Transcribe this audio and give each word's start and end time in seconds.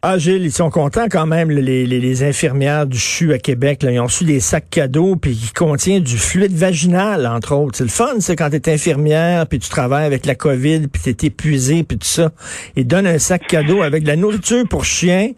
Ah, 0.00 0.16
Gilles, 0.16 0.44
ils 0.44 0.52
sont 0.52 0.70
contents 0.70 1.06
quand 1.10 1.26
même, 1.26 1.50
les, 1.50 2.22
infirmières 2.22 2.86
du 2.86 2.96
CHU 2.96 3.32
à 3.32 3.38
Québec. 3.38 3.82
Là. 3.82 3.90
Ils 3.90 3.98
ont 3.98 4.04
reçu 4.04 4.24
des 4.24 4.38
sacs 4.38 4.70
cadeaux 4.70 5.16
puis 5.16 5.34
qui 5.34 5.52
contiennent 5.52 6.04
du 6.04 6.16
fluide 6.16 6.54
vaginal, 6.54 7.26
entre 7.26 7.56
autres. 7.56 7.78
C'est 7.78 7.84
le 7.84 7.90
fun, 7.90 8.14
c'est 8.20 8.36
quand 8.36 8.48
tu 8.50 8.56
es 8.56 8.72
infirmière 8.72 9.48
puis 9.48 9.58
tu 9.58 9.68
travailles 9.68 10.06
avec 10.06 10.24
la 10.24 10.36
COVID 10.36 10.86
puis 10.86 11.02
tu 11.02 11.10
es 11.10 11.26
épuisé 11.26 11.82
puis 11.82 11.98
tout 11.98 12.06
ça. 12.06 12.30
Ils 12.76 12.86
donnent 12.86 13.08
un 13.08 13.18
sac 13.18 13.48
cadeau 13.48 13.82
avec 13.82 14.04
de 14.04 14.08
la 14.08 14.16
nourriture 14.16 14.68
pour 14.68 14.84
chien, 14.84 15.32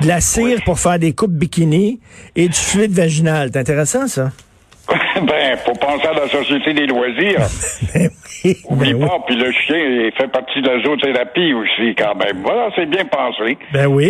de 0.00 0.06
la 0.06 0.22
cire 0.22 0.60
pour 0.64 0.78
faire 0.78 0.98
des 0.98 1.12
coupes 1.12 1.34
bikini 1.34 2.00
et 2.36 2.48
du 2.48 2.56
fluide 2.56 2.92
vaginal. 2.92 3.50
C'est 3.52 3.58
intéressant, 3.58 4.08
ça? 4.08 4.32
ben, 5.26 5.56
faut 5.64 5.72
penser 5.74 6.06
à 6.06 6.12
la 6.12 6.28
société 6.28 6.72
des 6.74 6.86
loisirs. 6.86 7.40
ben 7.94 8.10
oui, 8.44 8.56
Oublie 8.68 8.92
ben 8.94 9.02
oui. 9.02 9.08
pas, 9.08 9.18
puis 9.26 9.36
le 9.36 9.50
chien 9.52 9.76
il 9.76 10.12
fait 10.16 10.28
partie 10.28 10.62
de 10.62 10.68
la 10.68 10.82
zoothérapie 10.82 11.52
aussi, 11.54 11.94
quand 11.96 12.14
même. 12.14 12.42
Voilà, 12.42 12.68
c'est 12.76 12.86
bien 12.86 13.04
pensé. 13.04 13.58
Ben 13.72 13.86
oui. 13.86 14.08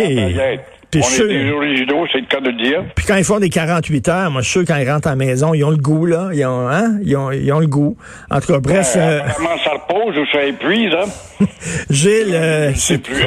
Puis 0.89 1.01
On 1.03 1.23
est 1.23 1.27
des 1.27 1.51
originaux, 1.51 2.05
c'est 2.13 2.19
le 2.21 2.27
cas 2.27 2.39
de 2.39 2.49
le 2.49 2.63
dire. 2.63 2.83
Puis 2.95 3.05
quand 3.05 3.17
ils 3.17 3.25
font 3.25 3.39
des 3.39 3.49
48 3.49 4.07
heures, 4.07 4.31
moi, 4.31 4.41
je 4.41 4.49
suis 4.49 4.59
sûr, 4.59 4.65
quand 4.65 4.77
ils 4.77 4.89
rentrent 4.89 5.07
à 5.09 5.11
la 5.11 5.15
maison, 5.17 5.53
ils 5.53 5.63
ont 5.65 5.69
le 5.71 5.75
goût, 5.77 6.05
là. 6.05 6.29
Ils 6.31 6.45
ont, 6.45 6.69
hein? 6.69 6.97
Ils 7.03 7.17
ont, 7.17 7.29
ils 7.31 7.51
ont 7.51 7.59
le 7.59 7.67
goût. 7.67 7.97
En 8.31 8.39
tout 8.39 8.53
cas, 8.53 8.59
bref, 8.59 8.93
Euh, 8.95 9.19
euh, 9.19 9.27
ça 9.65 9.71
repose 9.71 10.17
ou 10.17 10.25
ça 10.31 10.43
épuise, 10.45 10.93
hein? 10.93 11.45
Gilles, 11.89 12.33
euh, 12.33 12.71
Je 12.71 12.77
sais 12.77 12.93
c'est- 12.93 12.97
plus. 13.03 13.21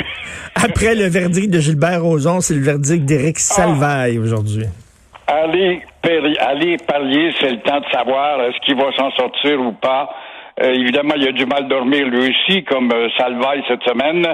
après 0.54 0.94
le 0.94 1.04
verdict 1.08 1.50
de 1.50 1.60
Gilbert 1.60 2.02
Rozon, 2.02 2.40
c'est 2.40 2.54
le 2.54 2.62
verdict 2.62 3.04
d'Éric 3.04 3.36
Ah. 3.38 3.54
Salvaille 3.54 4.18
aujourd'hui. 4.18 4.64
Allez, 5.26 5.82
allez 6.40 6.76
parier, 6.78 7.32
c'est 7.40 7.50
le 7.50 7.60
temps 7.60 7.80
de 7.80 7.90
savoir 7.90 8.42
est-ce 8.42 8.58
qu'il 8.60 8.76
va 8.76 8.92
s'en 8.92 9.10
sortir 9.12 9.60
ou 9.60 9.72
pas. 9.72 10.10
Euh, 10.62 10.72
évidemment, 10.72 11.14
il 11.16 11.28
a 11.28 11.32
du 11.32 11.46
mal 11.46 11.68
dormir 11.68 12.06
lui 12.06 12.30
aussi, 12.30 12.64
comme 12.64 12.90
euh, 12.92 13.08
Salvaille 13.16 13.62
cette 13.68 13.82
semaine. 13.84 14.26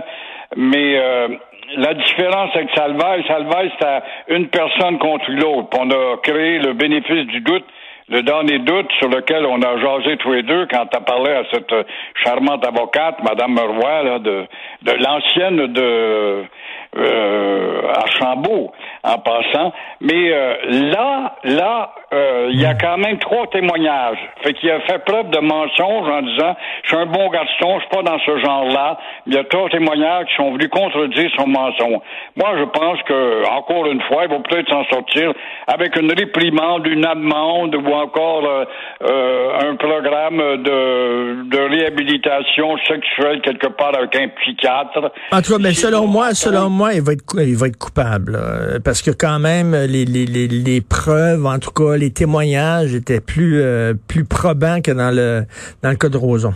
Mais 0.57 0.99
euh, 0.99 1.29
la 1.77 1.95
différence 1.95 2.55
avec 2.55 2.71
Salvaille, 2.75 3.25
Salvaille, 3.27 3.73
c'est 3.79 3.87
à 3.87 4.03
une 4.29 4.49
personne 4.49 4.99
contre 4.99 5.31
l'autre. 5.31 5.77
On 5.79 5.91
a 5.91 6.17
créé 6.23 6.59
le 6.59 6.73
bénéfice 6.73 7.27
du 7.27 7.41
doute, 7.41 7.65
le 8.09 8.23
dernier 8.23 8.61
doute 8.61 8.91
sur 8.99 9.09
lequel 9.09 9.45
on 9.47 9.61
a 9.63 9.79
jasé 9.79 10.17
tous 10.19 10.33
les 10.33 10.43
deux 10.43 10.67
quand 10.71 10.87
tu 10.87 10.97
as 10.97 11.01
parlé 11.01 11.33
à 11.33 11.43
cette 11.53 11.73
euh, 11.73 11.83
charmante 12.25 12.67
avocate, 12.67 13.23
Madame 13.23 13.59
Roy, 13.59 14.03
là, 14.03 14.19
de, 14.19 14.47
de 14.83 14.93
l'ancienne 14.93 15.67
de 15.67 16.45
euh, 16.97 17.93
Archambault, 17.95 18.73
en 19.03 19.19
passant. 19.19 19.73
Mais 20.01 20.33
euh, 20.33 20.55
là, 20.93 21.37
là, 21.45 21.91
euh, 22.13 22.49
il 22.51 22.61
y 22.61 22.67
a 22.67 22.75
quand 22.75 22.99
même 22.99 23.19
trois 23.19 23.47
témoignages. 23.49 24.19
Fait 24.43 24.55
qu'il 24.55 24.71
a 24.71 24.81
fait 24.81 25.05
preuve 25.05 25.31
de 25.31 25.41
mensonge 25.41 26.09
en 26.09 26.23
disant 26.23 26.57
Je 26.85 26.89
suis 26.89 26.97
un 26.97 27.07
bon 27.07 27.29
garçon, 27.29 27.79
je 27.79 27.81
suis 27.81 27.89
pas 27.91 28.03
dans 28.03 28.19
ce 28.19 28.39
genre-là. 28.39 28.99
Il 29.27 29.35
y 29.35 29.39
a 29.39 29.45
trois 29.45 29.69
témoignages 29.69 30.27
qui 30.27 30.37
sont 30.37 30.53
venus 30.53 30.69
contredire 30.69 31.31
son 31.37 31.47
mensonge. 31.47 32.01
Moi, 32.37 32.51
je 32.59 32.65
pense 32.65 33.03
que, 33.03 33.49
encore 33.51 33.87
une 33.87 34.01
fois, 34.03 34.25
il 34.25 34.31
va 34.31 34.39
peut-être 34.39 34.69
s'en 34.71 34.85
sortir 34.85 35.33
avec 35.67 35.97
une 35.97 36.13
réprimande, 36.13 36.87
une 36.87 37.05
amende 37.05 37.75
ou 37.75 37.93
encore 37.93 38.45
euh, 38.47 39.71
un 39.71 39.77
programme 39.77 40.39
de, 40.39 41.49
de 41.49 41.59
réhabilitation 41.59 42.77
sexuelle 42.87 43.41
quelque 43.43 43.69
part 43.69 43.97
avec 43.97 44.15
un 44.17 44.29
psychiatre. 44.41 45.13
En 45.33 45.43
tout 45.43 45.53
cas, 45.53 45.59
ben, 45.59 45.73
selon 45.73 46.07
moi, 46.07 46.35
selon 46.35 46.71
moi, 46.71 46.86
il 46.95 47.03
va 47.03 47.13
être, 47.13 47.77
coupable. 47.79 48.39
parce 48.85 49.03
que 49.03 49.11
quand 49.11 49.39
même, 49.39 49.75
les, 49.75 50.05
les, 50.05 50.27
les, 50.27 50.49
les 50.49 50.81
preuves, 50.81 51.47
en 51.47 51.59
tout 51.59 51.71
cas, 51.71 51.97
les 51.97 52.11
témoignages 52.11 52.95
étaient 52.95 53.21
plus, 53.21 53.61
euh, 53.61 53.95
plus 54.09 54.25
probants 54.25 54.81
que 54.81 54.93
dans 54.93 55.11
le, 55.11 55.45
dans 55.83 55.91
le 55.91 55.97
cas 55.97 56.09
de 56.09 56.17
Roson. 56.17 56.55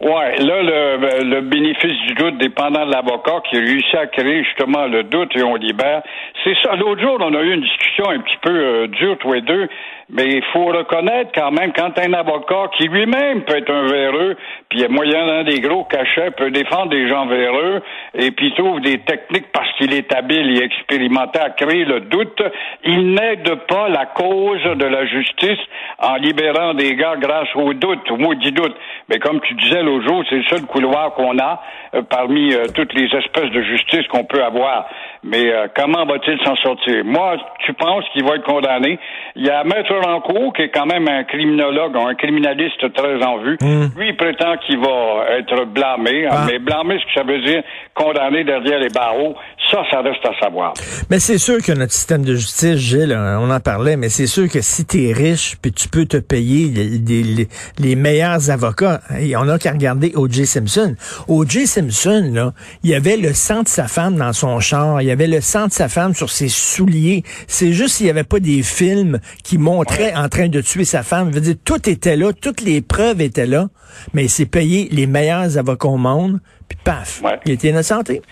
Ouais, 0.00 0.36
là, 0.38 0.62
le, 0.62 1.24
le 1.24 1.40
bénéfice 1.42 1.92
du 2.06 2.14
doute 2.14 2.38
dépendant 2.38 2.86
de 2.86 2.90
l'avocat 2.90 3.42
qui 3.50 3.58
réussit 3.58 3.94
à 3.96 4.06
créer 4.06 4.44
justement 4.44 4.86
le 4.86 5.02
doute 5.02 5.36
et 5.36 5.42
on 5.42 5.56
libère. 5.56 6.02
C'est 6.42 6.56
ça. 6.62 6.74
L'autre 6.74 7.02
jour, 7.02 7.18
on 7.20 7.34
a 7.34 7.42
eu 7.42 7.52
une 7.52 7.60
discussion 7.60 8.08
un 8.08 8.20
petit 8.20 8.38
peu 8.40 8.50
euh, 8.50 8.86
dure, 8.86 9.18
tous 9.18 9.34
les 9.34 9.42
deux, 9.42 9.68
mais 10.08 10.24
il 10.24 10.42
faut 10.54 10.64
reconnaître 10.64 11.32
quand 11.34 11.50
même, 11.50 11.72
quand 11.74 11.98
un 11.98 12.12
avocat 12.14 12.70
qui 12.78 12.88
lui-même 12.88 13.42
peut 13.42 13.58
être 13.58 13.70
un 13.70 13.86
véreux, 13.86 14.36
puis 14.70 14.78
il 14.78 14.82
y 14.82 14.84
a 14.86 14.88
moyen 14.88 15.26
d'un 15.26 15.44
des 15.44 15.60
gros 15.60 15.84
cachets, 15.84 16.30
peut 16.30 16.50
défendre 16.50 16.88
des 16.88 17.06
gens 17.06 17.26
véreux, 17.26 17.82
et 18.14 18.30
puis 18.30 18.54
trouve 18.54 18.80
des 18.80 19.00
techniques 19.00 19.52
parce 19.52 19.70
qu'il 19.74 19.92
est 19.92 20.12
habile 20.14 20.58
et 20.58 20.64
expérimenté 20.64 21.40
à 21.40 21.50
créer 21.50 21.84
le 21.84 22.00
doute, 22.00 22.42
il 22.84 23.12
n'aide 23.12 23.54
pas 23.68 23.90
la 23.90 24.06
cause 24.06 24.62
de 24.62 24.86
la 24.86 25.04
justice 25.04 25.60
en 25.98 26.16
libérant 26.16 26.72
des 26.72 26.94
gars 26.96 27.16
grâce 27.18 27.54
au 27.54 27.74
doute, 27.74 28.10
au 28.10 28.16
maudit 28.16 28.52
doute. 28.52 28.74
Mais 29.10 29.18
comme 29.18 29.40
tu 29.40 29.54
disais 29.54 29.82
l'autre 29.90 30.06
jour, 30.06 30.24
c'est 30.28 30.36
le 30.36 30.44
seul 30.44 30.62
couloir 30.66 31.14
qu'on 31.14 31.38
a 31.38 31.60
euh, 31.94 32.02
parmi 32.08 32.52
euh, 32.52 32.66
toutes 32.74 32.94
les 32.94 33.06
espèces 33.06 33.50
de 33.50 33.62
justice 33.62 34.06
qu'on 34.08 34.24
peut 34.24 34.42
avoir. 34.42 34.88
Mais 35.22 35.52
euh, 35.52 35.66
comment 35.74 36.04
va-t-il 36.06 36.38
s'en 36.44 36.56
sortir? 36.56 37.04
Moi, 37.04 37.36
tu 37.64 37.72
penses 37.74 38.04
qu'il 38.12 38.24
va 38.24 38.36
être 38.36 38.44
condamné? 38.44 38.98
Il 39.36 39.44
y 39.46 39.50
a 39.50 39.64
Maître 39.64 39.94
Rancourt, 39.94 40.52
qui 40.54 40.62
est 40.62 40.70
quand 40.70 40.86
même 40.86 41.08
un 41.08 41.24
criminologue, 41.24 41.96
un 41.96 42.14
criminaliste 42.14 42.92
très 42.92 43.22
en 43.24 43.38
vue. 43.38 43.58
Lui, 43.96 44.08
il 44.08 44.16
prétend 44.16 44.56
qu'il 44.58 44.78
va 44.78 45.26
être 45.38 45.64
blâmé. 45.66 46.26
Ah. 46.30 46.46
Mais 46.46 46.58
blâmé, 46.58 46.98
ce 47.00 47.06
que 47.06 47.20
ça 47.20 47.26
veut 47.26 47.40
dire 47.40 47.62
condamné 47.94 48.44
derrière 48.44 48.78
les 48.78 48.88
barreaux, 48.88 49.34
ça, 49.70 49.82
ça 49.90 50.00
reste 50.02 50.24
à 50.24 50.38
savoir. 50.44 50.74
Mais 51.10 51.18
c'est 51.20 51.38
sûr 51.38 51.58
que 51.62 51.72
notre 51.72 51.92
système 51.92 52.24
de 52.24 52.34
justice, 52.34 52.76
Gilles, 52.76 53.12
euh, 53.12 53.38
on 53.38 53.50
en 53.50 53.60
parlait, 53.60 53.96
mais 53.96 54.08
c'est 54.08 54.26
sûr 54.26 54.48
que 54.48 54.60
si 54.60 54.84
tu 54.84 55.04
es 55.08 55.12
riche, 55.12 55.56
puis 55.60 55.72
tu 55.72 55.88
peux 55.88 56.06
te 56.06 56.16
payer 56.16 56.68
les, 56.68 56.88
les- 56.98 57.22
les- 57.22 57.48
les 57.78 57.96
meilleurs 57.96 58.50
avocats, 58.50 59.00
hey, 59.10 59.36
on 59.36 59.48
a 59.48 59.58
qu'à 59.58 59.72
regarder 59.72 60.12
O.J. 60.14 60.46
Simpson. 60.46 60.94
O.J. 61.28 61.66
Simpson, 61.66 62.30
là, 62.32 62.52
il 62.82 62.90
y 62.90 62.94
avait 62.94 63.16
le 63.16 63.32
sang 63.34 63.62
de 63.62 63.68
sa 63.68 63.86
femme 63.88 64.16
dans 64.16 64.32
son 64.32 64.58
char, 64.60 65.00
il 65.02 65.06
y 65.08 65.10
avait 65.10 65.26
le 65.26 65.40
sang 65.40 65.66
de 65.68 65.72
sa 65.72 65.88
femme 65.88 66.14
sur 66.14 66.30
ses 66.30 66.48
souliers. 66.48 67.22
C'est 67.46 67.72
juste 67.72 67.96
s'il 67.96 68.06
n'y 68.06 68.10
avait 68.10 68.24
pas 68.24 68.40
des 68.40 68.62
films 68.62 69.18
qui 69.44 69.58
montraient 69.58 70.14
en 70.14 70.28
train 70.28 70.48
de 70.48 70.60
tuer 70.60 70.84
sa 70.84 71.02
femme. 71.02 71.28
Je 71.30 71.34
veux 71.34 71.40
dire, 71.40 71.56
tout 71.64 71.88
était 71.88 72.16
là, 72.16 72.32
toutes 72.32 72.60
les 72.62 72.80
preuves 72.80 73.20
étaient 73.20 73.46
là, 73.46 73.68
mais 74.14 74.24
il 74.24 74.30
s'est 74.30 74.46
payé 74.46 74.88
les 74.90 75.06
meilleurs 75.06 75.58
avocats 75.58 75.88
au 75.88 75.96
monde, 75.96 76.40
puis 76.68 76.78
paf, 76.82 77.20
Ouais. 77.24 77.38
il 77.46 77.52
était 77.52 77.68
innocenté. 77.70 78.22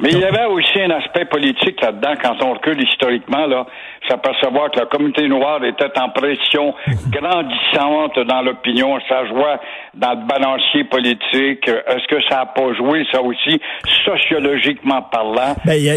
Mais 0.00 0.12
il 0.12 0.18
y 0.18 0.24
avait 0.24 0.46
aussi 0.46 0.80
un 0.80 0.90
aspect 0.90 1.26
politique 1.26 1.80
là-dedans, 1.82 2.14
quand 2.22 2.42
on 2.42 2.54
recule 2.54 2.82
historiquement, 2.82 3.46
là, 3.46 3.66
s'apercevoir 4.08 4.70
que 4.70 4.80
la 4.80 4.86
communauté 4.86 5.28
noire 5.28 5.62
était 5.64 5.90
en 5.98 6.08
pression 6.10 6.74
grandissante 7.10 8.18
dans 8.28 8.42
l'opinion, 8.42 8.98
ça 9.08 9.26
jouait 9.26 9.58
dans 9.94 10.10
le 10.12 10.26
balancier 10.26 10.84
politique. 10.84 11.66
Est-ce 11.68 12.06
que 12.08 12.20
ça 12.28 12.36
n'a 12.36 12.46
pas 12.46 12.72
joué, 12.74 13.04
ça 13.12 13.22
aussi, 13.22 13.60
sociologiquement 14.04 15.02
parlant? 15.02 15.54
Ben, 15.64 15.74
il 15.74 15.84
y, 15.84 15.88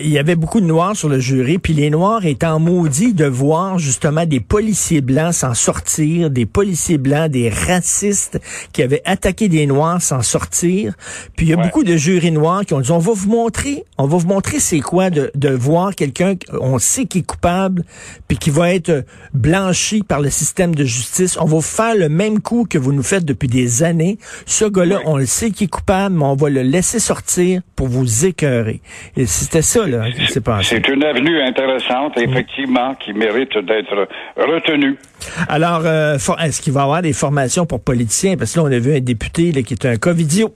il 0.00 0.06
y 0.06 0.14
y 0.14 0.18
avait 0.18 0.34
beaucoup 0.36 0.60
de 0.60 0.66
Noirs 0.66 0.96
sur 0.96 1.08
le 1.08 1.18
jury, 1.20 1.58
puis 1.58 1.72
les 1.72 1.90
Noirs 1.90 2.24
étant 2.26 2.58
maudits 2.58 3.14
de 3.14 3.24
voir 3.26 3.78
justement 3.78 4.24
des 4.26 4.40
policiers 4.40 5.00
blancs 5.00 5.32
s'en 5.32 5.54
sortir, 5.54 6.30
des 6.30 6.46
policiers 6.46 6.98
blancs, 6.98 7.30
des 7.30 7.48
racistes 7.50 8.40
qui 8.72 8.82
avaient 8.82 9.02
attaqué 9.04 9.48
des 9.48 9.66
Noirs 9.66 10.00
s'en 10.02 10.22
sortir. 10.22 10.94
Puis 11.36 11.46
il 11.46 11.50
y 11.50 11.52
a 11.52 11.56
Ouais. 11.58 11.64
beaucoup 11.64 11.82
de 11.84 11.96
jurys 11.96 12.30
noirs 12.30 12.64
qui 12.64 12.72
ont 12.74 12.80
dit, 12.80 12.92
on 12.92 12.98
va 12.98 13.12
vous 13.12 13.28
montrer, 13.28 13.82
on 13.98 14.06
va 14.06 14.16
vous 14.16 14.28
montrer 14.28 14.60
c'est 14.60 14.78
quoi 14.80 15.10
de, 15.10 15.30
de 15.34 15.48
voir 15.48 15.94
quelqu'un 15.94 16.34
qu'on 16.36 16.78
sait 16.78 17.06
qui 17.06 17.18
est 17.18 17.26
coupable, 17.26 17.47
puis 18.26 18.38
qui 18.38 18.50
va 18.50 18.72
être 18.74 19.04
blanchi 19.32 20.02
par 20.02 20.20
le 20.20 20.30
système 20.30 20.74
de 20.74 20.84
justice. 20.84 21.38
On 21.40 21.46
va 21.46 21.60
faire 21.60 21.94
le 21.94 22.08
même 22.08 22.40
coup 22.40 22.66
que 22.68 22.78
vous 22.78 22.92
nous 22.92 23.02
faites 23.02 23.24
depuis 23.24 23.48
des 23.48 23.82
années. 23.82 24.18
Ce 24.46 24.64
gars-là, 24.64 25.00
on 25.04 25.16
le 25.16 25.26
sait 25.26 25.50
qu'il 25.50 25.66
est 25.66 25.70
coupable, 25.70 26.16
mais 26.16 26.24
on 26.24 26.36
va 26.36 26.50
le 26.50 26.62
laisser 26.62 26.98
sortir 26.98 27.62
pour 27.76 27.88
vous 27.88 28.26
écœurer. 28.26 28.80
Et 29.16 29.26
c'était 29.26 29.62
ça, 29.62 29.86
là, 29.86 30.04
s'est 30.28 30.40
passé. 30.40 30.76
C'est 30.76 30.92
une 30.92 31.04
avenue 31.04 31.40
intéressante, 31.40 32.18
effectivement, 32.18 32.94
qui 32.94 33.12
mérite 33.12 33.56
d'être 33.58 34.08
retenue. 34.36 34.96
Alors, 35.48 35.82
euh, 35.84 36.16
est-ce 36.42 36.60
qu'il 36.60 36.72
va 36.72 36.80
y 36.80 36.84
avoir 36.84 37.02
des 37.02 37.12
formations 37.12 37.66
pour 37.66 37.80
politiciens? 37.80 38.36
Parce 38.36 38.54
que 38.54 38.60
là, 38.60 38.66
on 38.66 38.72
a 38.72 38.78
vu 38.78 38.94
un 38.94 39.00
député 39.00 39.52
là, 39.52 39.62
qui 39.62 39.74
est 39.74 39.86
un 39.86 39.96
covidio. 39.96 40.54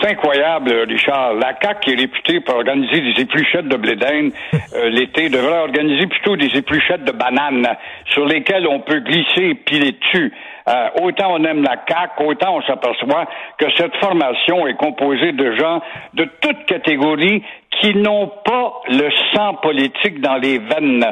C'est 0.00 0.12
incroyable, 0.12 0.72
Richard. 0.88 1.34
La 1.34 1.54
CAQ 1.60 1.80
qui 1.80 1.90
est 1.90 1.96
réputée 1.96 2.40
pour 2.40 2.54
organiser 2.54 3.00
des 3.00 3.20
épluchettes 3.20 3.68
de 3.68 3.76
blé 3.76 3.96
d'Inde 3.96 4.32
euh, 4.74 4.88
l'été 4.88 5.28
devrait 5.28 5.58
organiser 5.58 6.06
plutôt 6.06 6.36
des 6.36 6.56
épluchettes 6.56 7.04
de 7.04 7.12
bananes 7.12 7.66
sur 8.06 8.24
lesquelles 8.24 8.66
on 8.66 8.80
peut 8.80 9.00
glisser 9.00 9.50
et 9.50 9.54
piler 9.54 9.92
dessus. 9.92 10.32
Euh, 10.68 10.88
autant 11.02 11.34
on 11.34 11.44
aime 11.44 11.62
la 11.62 11.76
CAQ, 11.86 12.24
autant 12.24 12.56
on 12.56 12.62
s'aperçoit 12.62 13.26
que 13.58 13.66
cette 13.76 13.94
formation 13.96 14.66
est 14.66 14.76
composée 14.76 15.32
de 15.32 15.54
gens 15.56 15.82
de 16.14 16.26
toutes 16.40 16.64
catégories 16.64 17.42
qui 17.80 17.94
n'ont 17.94 18.32
pas 18.44 18.72
le 18.88 19.10
sang 19.34 19.54
politique 19.54 20.20
dans 20.20 20.36
les 20.36 20.58
veines. 20.58 21.04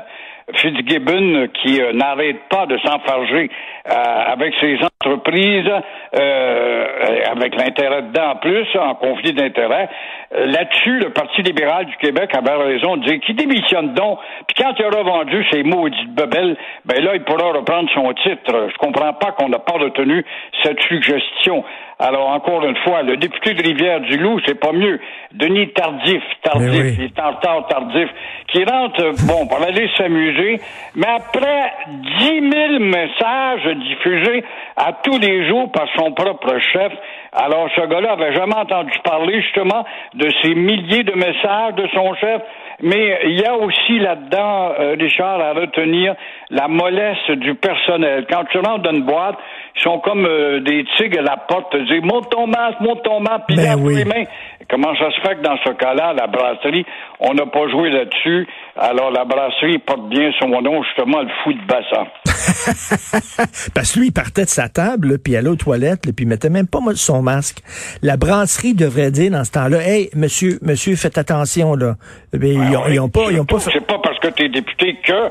Fitzgibbon 0.55 1.49
qui 1.62 1.81
euh, 1.81 1.93
n'arrête 1.93 2.41
pas 2.49 2.67
de 2.67 2.79
s'enfarger 2.79 3.50
euh, 3.87 3.93
avec 3.93 4.55
ses 4.61 4.79
entreprises, 4.82 5.70
euh, 6.17 6.87
avec 7.31 7.55
l'intérêt 7.55 8.03
dedans 8.03 8.31
en 8.33 8.37
plus, 8.37 8.67
en 8.77 8.95
conflit 8.95 9.33
d'intérêt. 9.33 9.89
Là-dessus, 10.33 10.99
le 10.99 11.11
Parti 11.11 11.43
libéral 11.43 11.87
du 11.87 11.97
Québec 11.97 12.31
avait 12.37 12.55
raison 12.55 12.97
de 12.97 13.05
dire 13.05 13.21
qu'il 13.21 13.37
démissionne 13.37 13.95
donc, 13.95 14.19
puis 14.47 14.62
quand 14.62 14.73
il 14.79 14.85
aura 14.85 15.03
vendu 15.03 15.45
ses 15.50 15.62
maudites 15.62 16.15
bebelles, 16.15 16.56
ben 16.85 17.03
là, 17.03 17.15
il 17.15 17.25
pourra 17.25 17.53
reprendre 17.53 17.89
son 17.95 18.12
titre. 18.15 18.69
Je 18.71 18.77
comprends 18.79 19.12
pas 19.15 19.33
qu'on 19.33 19.49
n'a 19.49 19.59
pas 19.59 19.79
retenu 19.79 20.25
cette 20.62 20.81
suggestion. 20.83 21.65
Alors, 22.00 22.29
encore 22.29 22.65
une 22.65 22.77
fois, 22.77 23.03
le 23.03 23.17
député 23.17 23.55
de 23.55 23.62
Rivière-du-Loup, 23.62 24.39
c'est 24.47 24.59
pas 24.61 24.73
mieux. 24.73 25.00
Denis 25.33 25.73
Tardif, 25.73 26.23
Tardif, 26.43 26.95
il 26.97 27.05
est 27.06 27.21
en 27.21 27.33
retard 27.33 27.67
tardif, 27.67 28.09
qui 28.53 28.65
rentre, 28.65 29.03
bon, 29.27 29.49
pour 29.49 29.61
aller 29.61 29.91
s'amuser, 29.97 30.61
mais 30.95 31.09
après 31.09 31.73
dix 32.21 32.41
mille 32.41 32.79
messages 32.79 33.67
diffusés 33.79 34.45
à 34.77 34.93
tous 35.03 35.19
les 35.19 35.49
jours 35.49 35.73
par 35.73 35.89
son 35.97 36.12
propre 36.12 36.56
chef, 36.73 36.93
alors 37.33 37.69
ce 37.75 37.81
gars-là 37.81 38.12
avait 38.12 38.33
jamais 38.33 38.56
entendu 38.56 38.93
parler 39.05 39.43
justement 39.43 39.85
de 40.15 40.29
ces 40.41 40.55
milliers 40.55 41.03
de 41.03 41.12
messages 41.12 41.75
de 41.75 41.89
son 41.94 42.15
chef. 42.15 42.43
Mais 42.81 43.21
il 43.25 43.41
y 43.41 43.44
a 43.44 43.56
aussi 43.56 43.99
là-dedans, 43.99 44.73
euh, 44.79 44.97
Richard, 44.99 45.41
à 45.41 45.53
retenir 45.53 46.15
la 46.51 46.69
mollesse 46.69 47.29
du 47.31 47.55
personnel. 47.56 48.25
Quand 48.31 48.44
tu 48.44 48.59
rentres 48.59 48.83
dans 48.83 48.93
une 48.93 49.03
boîte, 49.03 49.37
sont 49.83 49.99
comme 50.01 50.25
euh, 50.27 50.61
des 50.61 50.85
tigres 50.97 51.21
à 51.21 51.23
la 51.23 51.37
porte, 51.37 51.73
te 51.73 51.77
disent 51.77 52.03
monte 52.03 52.31
ton 52.31 52.47
masque, 52.47 52.81
monte 52.81 53.03
ton 53.03 53.21
masque, 53.21 53.45
puis 53.49 53.57
ben 53.57 53.77
les 53.89 54.05
mains. 54.05 54.25
Comment 54.71 54.95
ça 54.97 55.11
se 55.11 55.21
fait 55.21 55.37
que 55.37 55.43
dans 55.43 55.57
ce 55.65 55.71
cas-là, 55.71 56.13
la 56.13 56.27
brasserie, 56.27 56.85
on 57.21 57.33
n'a 57.33 57.47
pas 57.47 57.69
joué 57.71 57.89
là-dessus? 57.91 58.47
Alors 58.77 59.11
la 59.11 59.25
brasserie 59.25 59.79
porte 59.79 60.09
bien 60.11 60.31
son 60.39 60.61
nom, 60.61 60.83
justement, 60.83 61.23
le 61.23 61.29
fou 61.43 61.53
de 61.53 61.67
bassin. 61.67 62.07
Parce 63.75 63.93
que 63.93 64.01
lui, 64.01 64.09
il 64.09 64.13
partait 64.13 64.45
de 64.45 64.51
sa 64.51 64.69
table, 64.69 65.19
puis 65.19 65.37
allait 65.37 65.49
aux 65.49 65.57
toilettes, 65.57 66.03
puis 66.03 66.25
il 66.25 66.29
mettait 66.29 66.51
même 66.51 66.67
pas 66.67 66.81
son 66.95 67.23
masque. 67.23 67.59
La 68.03 68.17
brasserie 68.17 68.75
devrait 68.75 69.11
dire 69.11 69.31
dans 69.31 69.45
ce 69.45 69.53
temps-là, 69.53 69.79
hey, 69.83 70.11
monsieur, 70.15 70.59
monsieur, 70.63 70.97
faites 70.97 71.17
attention 71.17 71.75
là. 71.75 71.95
Mais 72.39 72.53
ils, 72.53 72.77
ont, 72.77 72.89
ils 72.89 73.01
ont 73.01 73.09
pas, 73.09 73.31
ils 73.31 73.41
ont 73.41 73.45
pas. 73.45 73.59
C'est 73.61 73.87
pas 73.87 73.99
parce 74.03 74.19
que 74.19 74.29
tu 74.29 74.45
es 74.45 74.49
député 74.49 74.99
que 75.03 75.31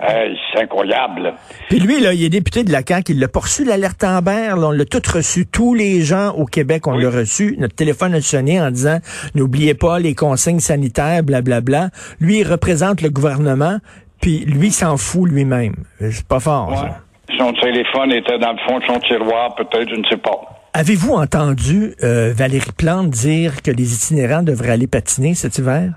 c'est 0.00 0.62
incroyable. 0.62 1.34
Puis 1.68 1.80
lui, 1.80 2.00
là, 2.00 2.12
il 2.12 2.24
est 2.24 2.28
député 2.28 2.64
de 2.64 2.72
la 2.72 2.82
CAQ, 2.86 3.12
il 3.12 3.20
l'a 3.20 3.26
reçu 3.34 3.64
l'alerte 3.64 4.02
Amber, 4.04 4.54
là, 4.56 4.68
on 4.68 4.70
l'a 4.70 4.84
tout 4.84 5.02
reçu. 5.12 5.46
Tous 5.46 5.74
les 5.74 6.02
gens 6.02 6.30
au 6.30 6.44
Québec, 6.44 6.86
on 6.86 6.96
l'a 6.96 7.10
reçu. 7.10 7.56
Notre 7.58 7.74
téléphone 7.74 8.14
a 8.14 8.20
sonné 8.20 8.60
en 8.60 8.70
disant, 8.70 8.98
n'oubliez 9.34 9.74
pas 9.74 9.98
les 9.98 10.14
consignes 10.14 10.60
sanitaires, 10.60 11.22
blablabla. 11.22 11.60
Bla, 11.60 11.88
bla. 11.88 11.90
Lui, 12.20 12.40
il 12.40 12.48
représente 12.48 13.02
le 13.02 13.10
gouvernement, 13.10 13.78
puis 14.20 14.44
lui 14.44 14.70
s'en 14.70 14.96
fout 14.96 15.28
lui-même. 15.28 15.74
C'est 15.98 16.26
pas 16.26 16.40
fort. 16.40 16.70
Ouais. 16.70 17.36
Son 17.36 17.52
téléphone 17.52 18.12
était 18.12 18.38
dans 18.38 18.52
le 18.52 18.58
fond 18.66 18.78
de 18.78 18.84
son 18.84 19.00
tiroir, 19.00 19.54
peut-être, 19.54 19.90
je 19.90 19.96
ne 19.96 20.04
sais 20.06 20.16
pas. 20.16 20.58
Avez-vous 20.74 21.14
entendu 21.14 21.94
euh, 22.02 22.32
Valérie 22.34 22.72
Plante 22.76 23.10
dire 23.10 23.62
que 23.62 23.70
les 23.70 23.94
itinérants 23.94 24.42
devraient 24.42 24.72
aller 24.72 24.86
patiner 24.86 25.34
cet 25.34 25.58
hiver? 25.58 25.90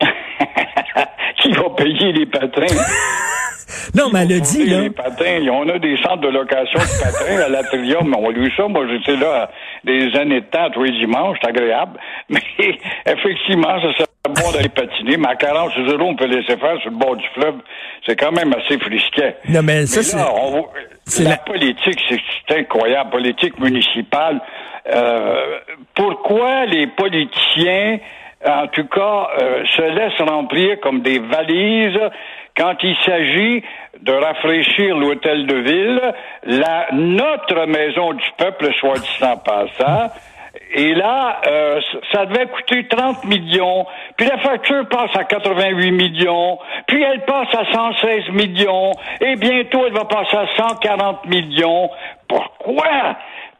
Qui 1.42 1.52
va 1.52 1.70
payer 1.76 2.12
les 2.12 2.26
patins? 2.26 2.66
Non, 3.94 4.10
mais 4.12 4.22
elle 4.22 4.32
a 4.32 4.40
dit, 4.40 4.66
là. 4.66 4.80
Les 4.80 4.90
patins, 4.90 5.46
on 5.50 5.68
a 5.68 5.78
des 5.78 5.96
centres 5.98 6.20
de 6.20 6.28
location 6.28 6.78
de 6.78 7.02
patins 7.02 7.46
à 7.46 7.48
l'Atrium. 7.48 8.14
On 8.16 8.28
a 8.28 8.32
lu 8.32 8.52
ça. 8.56 8.68
Moi, 8.68 8.86
j'étais 8.88 9.16
là 9.16 9.50
des 9.84 10.14
années 10.16 10.40
de 10.40 10.46
temps, 10.46 10.70
tous 10.70 10.84
les 10.84 10.92
dimanches. 10.92 11.38
C'est 11.42 11.48
agréable. 11.48 11.98
Mais, 12.28 12.40
effectivement, 13.06 13.80
ça 13.80 13.92
serait 13.94 14.06
bon 14.28 14.52
d'aller 14.52 14.68
patiner. 14.68 15.16
Mais 15.16 15.28
à 15.28 15.36
40 15.36 15.72
euros, 15.78 16.08
on 16.10 16.16
peut 16.16 16.26
laisser 16.26 16.56
faire 16.56 16.80
sur 16.80 16.90
le 16.90 16.96
bord 16.96 17.16
du 17.16 17.26
fleuve. 17.34 17.56
C'est 18.06 18.16
quand 18.16 18.32
même 18.32 18.52
assez 18.54 18.78
frisquet. 18.78 19.36
Non, 19.48 19.62
mais 19.62 19.86
ça, 19.86 20.02
c'est. 20.02 21.24
La, 21.24 21.30
la, 21.30 21.36
politique, 21.38 21.98
c'est 22.48 22.58
incroyable. 22.58 23.10
Politique 23.10 23.58
municipale. 23.58 24.40
Euh, 24.90 25.58
pourquoi 25.94 26.66
les 26.66 26.86
politiciens 26.86 27.98
en 28.46 28.68
tout 28.68 28.86
cas, 28.86 29.28
euh, 29.40 29.64
se 29.76 29.82
laissent 29.82 30.28
remplir 30.28 30.78
comme 30.80 31.00
des 31.00 31.18
valises 31.18 31.98
quand 32.58 32.74
il 32.82 32.96
s'agit 33.04 33.62
de 34.00 34.12
rafraîchir 34.12 34.96
l'hôtel 34.96 35.46
de 35.46 35.56
ville, 35.56 36.14
la, 36.44 36.88
notre 36.92 37.66
maison 37.66 38.12
du 38.12 38.26
peuple, 38.36 38.72
soit 38.74 38.98
dit 38.98 39.24
en 39.24 39.36
passant, 39.36 40.12
et 40.74 40.94
là, 40.94 41.40
euh, 41.46 41.80
ça 42.12 42.26
devait 42.26 42.46
coûter 42.46 42.86
30 42.88 43.24
millions, 43.24 43.86
puis 44.16 44.26
la 44.26 44.38
facture 44.38 44.86
passe 44.88 45.14
à 45.14 45.24
88 45.24 45.92
millions, 45.92 46.58
puis 46.86 47.02
elle 47.02 47.24
passe 47.24 47.48
à 47.54 47.64
116 47.72 48.30
millions, 48.30 48.92
et 49.20 49.36
bientôt 49.36 49.86
elle 49.86 49.94
va 49.94 50.04
passer 50.04 50.36
à 50.36 50.46
140 50.56 51.26
millions. 51.26 51.90
Pourquoi? 52.28 53.16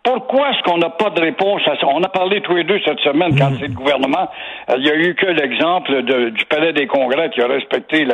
Pourquoi 0.08 0.48
est-ce 0.48 0.62
qu'on 0.62 0.78
n'a 0.78 0.88
pas 0.88 1.10
de 1.10 1.20
réponse 1.20 1.60
à 1.66 1.76
ça? 1.76 1.86
On 1.86 2.02
a 2.02 2.08
parlé 2.08 2.40
tous 2.40 2.54
les 2.54 2.64
deux 2.64 2.80
cette 2.82 3.00
semaine 3.00 3.38
quand 3.38 3.50
c'est 3.60 3.68
le 3.68 3.74
gouvernement. 3.74 4.30
Il 4.74 4.82
n'y 4.82 4.90
a 4.90 4.94
eu 4.94 5.14
que 5.14 5.26
l'exemple 5.26 6.00
du 6.30 6.44
Palais 6.46 6.72
des 6.72 6.86
Congrès 6.86 7.28
qui 7.28 7.42
a 7.42 7.46
respecté 7.46 8.06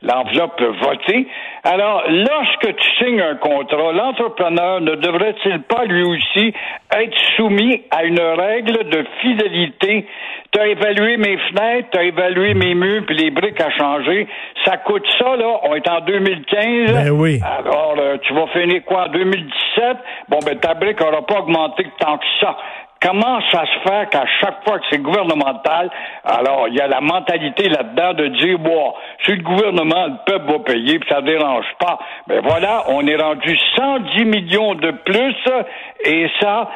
l'enveloppe 0.00 0.62
votée. 0.62 1.26
Alors, 1.64 2.04
lorsque 2.08 2.76
tu 2.76 2.90
signes 2.98 3.20
un 3.20 3.34
contrat, 3.34 3.90
l'entrepreneur 3.92 4.80
ne 4.80 4.94
devrait-il 4.94 5.62
pas 5.62 5.86
lui 5.86 6.04
aussi 6.04 6.54
être 6.98 7.16
soumis 7.36 7.82
à 7.90 8.04
une 8.04 8.20
règle 8.20 8.88
de 8.88 9.04
fidélité? 9.20 10.06
Tu 10.52 10.60
as 10.60 10.66
évalué 10.66 11.16
mes 11.16 11.38
fenêtres, 11.38 11.88
tu 11.92 11.98
as 11.98 12.04
évalué 12.04 12.54
mes 12.54 12.74
murs, 12.74 13.04
puis 13.06 13.16
les 13.16 13.30
briques 13.30 13.60
à 13.60 13.70
changer. 13.70 14.26
Ça 14.64 14.78
coûte 14.78 15.06
ça, 15.18 15.36
là. 15.36 15.60
On 15.62 15.74
est 15.74 15.88
en 15.88 16.00
2015. 16.00 16.92
Ben 16.92 17.10
oui. 17.10 17.40
Alors, 17.44 17.94
euh, 17.98 18.16
tu 18.22 18.34
vas 18.34 18.46
finir 18.48 18.84
quoi 18.84 19.06
en 19.06 19.08
2017? 19.10 19.96
Bon, 20.28 20.38
ben 20.44 20.58
ta 20.58 20.74
brique 20.74 21.00
n'aura 21.00 21.22
pas 21.22 21.38
augmenté 21.40 21.86
tant 22.00 22.18
que 22.18 22.26
ça. 22.40 22.56
Comment 23.02 23.40
ça 23.50 23.64
se 23.64 23.88
fait 23.88 24.10
qu'à 24.10 24.26
chaque 24.40 24.62
fois 24.62 24.78
que 24.78 24.84
c'est 24.90 24.98
gouvernemental, 24.98 25.90
alors 26.22 26.68
il 26.68 26.74
y 26.74 26.80
a 26.80 26.86
la 26.86 27.00
mentalité 27.00 27.70
là-dedans 27.70 28.12
de 28.12 28.26
dire 28.26 28.58
bon, 28.58 28.92
si 29.24 29.32
le 29.32 29.42
gouvernement, 29.42 30.06
le 30.06 30.16
peuple 30.26 30.52
va 30.52 30.58
payer, 30.58 30.98
puis 30.98 31.08
ça 31.08 31.22
dérange 31.22 31.64
pas. 31.78 31.98
Mais 32.26 32.42
ben 32.42 32.48
voilà, 32.48 32.84
on 32.88 33.06
est 33.06 33.16
rendu 33.16 33.56
110 33.76 34.24
millions 34.26 34.74
de 34.74 34.90
plus, 34.90 35.34
et 36.04 36.26
ça, 36.40 36.68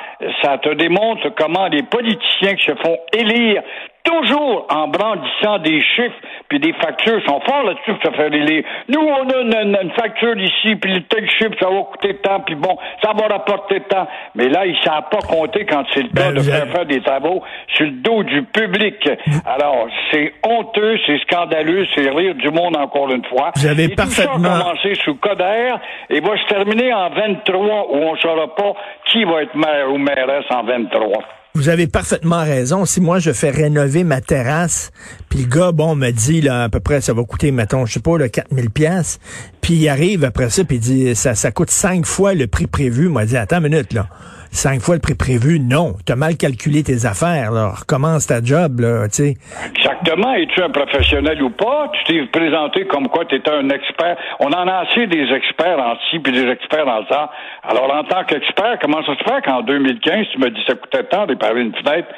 ça 0.43 0.56
te 0.56 0.71
démontre 0.71 1.29
comment 1.37 1.67
les 1.69 1.82
politiciens 1.82 2.55
qui 2.55 2.65
se 2.65 2.75
font 2.77 2.97
élire 3.12 3.62
toujours 4.05 4.67
en 4.70 4.88
brandissant 4.88 5.59
des 5.59 5.81
chiffres 5.81 6.20
puis 6.55 6.73
des 6.73 6.79
factures 6.79 7.21
sont 7.27 7.41
forts 7.41 7.65
là-dessus 7.65 7.95
pour 7.95 8.12
se 8.12 8.17
faire 8.17 8.33
élire. 8.33 8.62
Nous, 8.89 9.01
on 9.01 9.29
a 9.29 9.62
une, 9.62 9.91
facture 9.99 10.37
ici, 10.39 10.77
puis 10.77 10.95
le 10.95 11.03
tel 11.03 11.29
chiffre, 11.29 11.55
ça 11.61 11.69
va 11.69 11.83
coûter 11.83 12.15
tant, 12.19 12.41
puis 12.41 12.55
bon, 12.55 12.77
ça 13.03 13.12
va 13.12 13.27
rapporter 13.27 13.81
tant. 13.89 14.06
Mais 14.37 14.49
là, 14.49 14.65
ils 14.65 14.77
ne 14.77 14.83
savent 14.83 15.09
pas 15.11 15.19
compter 15.19 15.67
quand 15.67 15.85
c'est 15.93 16.03
le 16.03 16.11
temps 16.11 16.31
ben, 16.31 16.35
de 16.35 16.41
faire 16.41 16.69
faire 16.69 16.87
des 16.87 17.01
travaux 17.01 17.43
sur 17.75 17.87
le 17.87 17.93
dos 17.93 18.23
du 18.23 18.43
public. 18.45 19.09
Alors, 19.45 19.89
c'est 20.12 20.33
honteux, 20.45 20.97
c'est 21.06 21.19
scandaleux, 21.23 21.87
c'est 21.94 22.08
rire 22.08 22.37
du 22.37 22.51
monde 22.51 22.77
encore 22.77 23.11
une 23.11 23.25
fois. 23.25 23.51
Vous 23.56 23.67
avez 23.67 23.89
parfaitement... 23.89 24.37
Tout 24.37 24.44
ça 24.44 24.51
a 24.51 24.63
commencé 24.63 24.94
sous 25.03 25.15
Coder 25.17 25.75
et 26.11 26.20
va 26.20 26.37
se 26.37 26.46
terminer 26.46 26.93
en 26.93 27.11
23 27.11 27.87
où 27.91 27.96
on 27.96 28.13
ne 28.13 28.19
saura 28.19 28.55
pas 28.55 28.75
qui 29.06 29.25
va 29.25 29.43
être 29.43 29.56
maire 29.56 29.91
ou 29.91 29.99
mairesse 29.99 30.46
en 30.51 30.63
23. 30.63 31.25
Vous 31.56 31.69
avez 31.69 31.87
parfaitement 31.87 32.43
raison. 32.43 32.84
Si 32.84 33.01
moi 33.01 33.20
je 33.20 33.32
fais 33.32 33.51
rénover 33.51 34.03
ma 34.03 34.20
terrasse, 34.20 34.91
puis 35.29 35.43
le 35.43 35.46
gars 35.46 35.70
bon 35.70 35.94
me 35.94 36.11
dit 36.11 36.41
là 36.41 36.65
à 36.65 36.69
peu 36.69 36.81
près 36.81 37.01
ça 37.01 37.13
va 37.13 37.23
coûter 37.23 37.53
mettons 37.53 37.87
je 37.87 37.93
sais 37.93 38.01
pas 38.01 38.19
là 38.19 38.29
4000 38.29 38.70
pièces, 38.70 39.20
puis 39.61 39.75
il 39.75 39.89
arrive 39.89 40.25
après 40.25 40.51
ça 40.51 40.65
puis 40.65 40.79
il 40.79 40.81
dit 40.81 41.15
ça 41.15 41.37
ça 41.37 41.53
coûte 41.53 41.70
cinq 41.70 42.06
fois 42.06 42.34
le 42.34 42.49
prix 42.49 42.67
prévu. 42.67 43.08
Moi 43.08 43.25
dit 43.25 43.37
attends 43.37 43.58
une 43.58 43.69
minute 43.69 43.93
là 43.93 44.08
cinq 44.55 44.81
fois 44.81 44.94
le 44.94 45.01
prix 45.01 45.15
prévu. 45.15 45.61
Non, 45.61 45.94
tu 46.06 46.13
as 46.13 46.17
mal 46.17 46.37
calculé 46.37 46.82
tes 46.82 47.06
affaires. 47.06 47.51
Là. 47.51 47.73
Recommence 47.81 48.27
ta 48.27 48.43
job, 48.43 48.81
là, 48.81 49.08
tu 49.08 49.15
sais. 49.15 49.34
Exactement. 49.69 50.34
Es-tu 50.34 50.63
un 50.63 50.70
professionnel 50.70 51.43
ou 51.43 51.51
pas? 51.51 51.91
Tu 51.93 52.05
t'es 52.05 52.27
présenté 52.27 52.87
comme 52.87 53.08
quoi 53.08 53.25
tu 53.25 53.37
étais 53.37 53.51
un 53.51 53.69
expert. 53.70 54.17
On 54.41 54.49
en 54.49 54.69
a 54.69 54.87
assez 54.87 55.06
des 55.06 55.31
experts 55.32 55.79
en 55.79 55.96
ci 56.08 56.19
puis 56.20 56.32
des 56.32 56.49
experts 56.49 56.89
en 56.89 57.05
ça. 57.06 57.31
Alors, 57.63 57.93
en 57.93 58.05
tant 58.05 58.25
qu'expert, 58.25 58.79
comment 58.81 59.05
ça 59.05 59.15
se 59.17 59.25
fait 59.25 59.44
qu'en 59.44 59.63
2015, 59.63 60.27
tu 60.32 60.39
me 60.39 60.51
dis 60.51 60.61
ça 60.67 60.75
coûtait 60.75 61.05
tant 61.05 61.27
réparer 61.27 61.61
une 61.61 61.75
fenêtre 61.75 62.08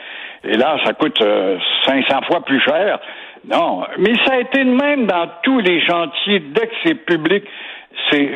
et 0.45 0.57
là, 0.57 0.79
ça 0.85 0.93
coûte 0.93 1.19
500 1.19 1.25
euh, 1.27 2.27
fois 2.27 2.45
plus 2.45 2.61
cher? 2.61 3.01
Non. 3.49 3.85
Mais 3.99 4.15
ça 4.25 4.35
a 4.35 4.41
été 4.41 4.63
le 4.63 4.75
même 4.75 5.07
dans 5.07 5.29
tous 5.43 5.61
les 5.61 5.85
chantiers 5.87 6.41
dès 6.41 6.67
que 6.67 6.75
c'est 6.85 6.95
public. 6.95 7.45
C'est 8.11 8.31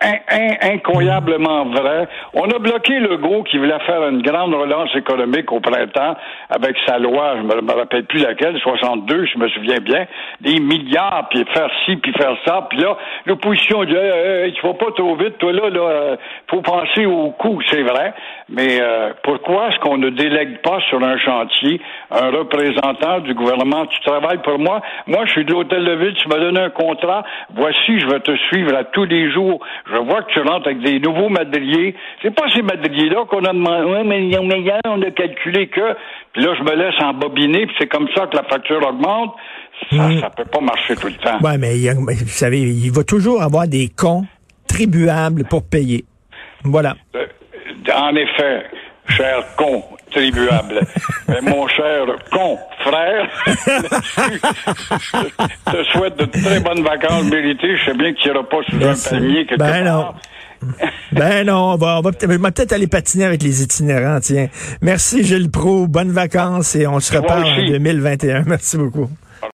incroyablement 0.00 1.64
vrai. 1.66 2.08
On 2.34 2.48
a 2.50 2.58
bloqué 2.58 2.98
le 3.00 3.16
gros 3.16 3.42
qui 3.42 3.58
voulait 3.58 3.78
faire 3.80 4.06
une 4.08 4.22
grande 4.22 4.54
relance 4.54 4.94
économique 4.94 5.50
au 5.50 5.60
printemps 5.60 6.16
avec 6.50 6.76
sa 6.86 6.98
loi, 6.98 7.36
je 7.38 7.42
me, 7.42 7.60
me 7.60 7.72
rappelle 7.72 8.04
plus 8.04 8.20
laquelle, 8.20 8.58
62, 8.58 9.26
je 9.26 9.38
me 9.38 9.48
souviens 9.48 9.80
bien, 9.80 10.06
des 10.40 10.60
milliards, 10.60 11.28
puis 11.30 11.44
faire 11.52 11.70
ci, 11.84 11.96
puis 11.96 12.12
faire 12.12 12.36
ça, 12.46 12.66
puis 12.70 12.78
là, 12.78 12.96
l'opposition 13.26 13.84
dit 13.84 13.94
hey, 13.94 14.52
tu 14.52 14.66
vas 14.66 14.74
pas 14.74 14.92
trop 14.92 15.16
vite, 15.16 15.38
toi 15.38 15.52
là, 15.52 15.68
là, 15.70 16.16
faut 16.48 16.62
penser 16.62 17.06
au 17.06 17.30
coût, 17.32 17.60
c'est 17.68 17.82
vrai, 17.82 18.14
mais 18.48 18.80
euh, 18.80 19.12
pourquoi 19.22 19.68
est-ce 19.68 19.78
qu'on 19.80 19.98
ne 19.98 20.10
délègue 20.10 20.58
pas 20.62 20.78
sur 20.88 21.02
un 21.02 21.18
chantier 21.18 21.80
un 22.10 22.30
représentant 22.30 23.20
du 23.20 23.34
gouvernement? 23.34 23.86
Tu 23.86 24.00
travailles 24.00 24.42
pour 24.42 24.58
moi, 24.58 24.80
moi 25.06 25.24
je 25.26 25.32
suis 25.32 25.44
de 25.44 25.52
l'hôtel 25.52 25.84
de 25.84 25.92
ville, 25.92 26.14
tu 26.14 26.28
m'as 26.28 26.38
donné 26.38 26.60
un 26.60 26.70
contrat, 26.70 27.24
voici, 27.54 27.98
je 27.98 28.06
vais 28.06 28.20
te 28.20 28.34
suivre 28.48 28.76
à 28.76 28.84
tous 28.84 29.04
les 29.04 29.30
jours, 29.32 29.60
je 29.90 29.96
vois 29.96 30.22
que 30.22 30.32
tu 30.32 30.40
rentres 30.40 30.66
avec 30.66 30.80
des 30.82 31.00
nouveaux 31.00 31.28
madriers. 31.28 31.94
C'est 32.22 32.34
pas 32.34 32.44
ces 32.54 32.62
madriers-là 32.62 33.24
qu'on 33.26 33.44
a 33.44 33.52
demandé. 33.52 33.84
Ouais, 33.84 34.04
mais 34.04 34.36
on 34.86 35.02
a 35.02 35.10
calculé 35.10 35.68
que. 35.68 35.94
Puis 36.32 36.42
là, 36.42 36.54
je 36.58 36.62
me 36.62 36.74
laisse 36.74 37.00
embobiner, 37.02 37.66
puis 37.66 37.76
c'est 37.78 37.86
comme 37.86 38.08
ça 38.14 38.26
que 38.26 38.36
la 38.36 38.44
facture 38.44 38.86
augmente. 38.86 39.34
Ça, 39.90 39.96
ne 39.96 40.16
hmm. 40.16 40.30
peut 40.36 40.44
pas 40.44 40.60
marcher 40.60 40.96
tout 40.96 41.06
le 41.06 41.14
temps. 41.14 41.38
Ouais, 41.40 41.56
mais 41.56 41.74
vous 41.94 42.28
savez, 42.28 42.60
il 42.60 42.90
va 42.90 43.04
toujours 43.04 43.42
avoir 43.42 43.66
des 43.68 43.88
cons 43.88 44.24
tribuables 44.66 45.44
pour 45.44 45.62
payer. 45.62 46.04
Voilà. 46.64 46.94
Euh, 47.14 47.26
en 47.94 48.14
effet, 48.14 48.64
cher 49.08 49.44
con 49.56 49.82
Mais 51.28 51.40
mon 51.42 51.66
cher 51.68 52.06
con 52.32 52.58
frère, 52.80 53.28
je 55.66 55.72
te 55.72 55.84
souhaite 55.92 56.16
de 56.18 56.24
très 56.24 56.60
bonnes 56.60 56.82
vacances 56.82 57.24
méritées. 57.24 57.76
Je 57.76 57.84
sais 57.84 57.96
bien 57.96 58.12
que 58.12 58.18
tu 58.18 58.28
n'iras 58.28 58.44
pas 58.44 58.62
sous 58.68 58.76
un 58.76 59.10
palmier 59.10 59.46
quelque 59.46 59.58
ben 59.58 59.84
Non. 59.84 60.14
ben 61.12 61.46
non, 61.46 61.72
on 61.72 61.76
va, 61.76 61.98
on 61.98 62.02
va 62.02 62.12
peut-être 62.12 62.72
aller 62.72 62.86
patiner 62.86 63.24
avec 63.24 63.42
les 63.42 63.62
itinérants, 63.62 64.20
tiens. 64.20 64.48
Merci 64.82 65.24
Gilles 65.24 65.50
Pro, 65.50 65.86
bonnes 65.86 66.10
vacances 66.10 66.74
et 66.74 66.86
on 66.86 66.98
se 67.00 67.16
reparle 67.16 67.44
en 67.44 67.70
2021. 67.70 68.44
Merci 68.46 68.76
beaucoup. 68.76 69.08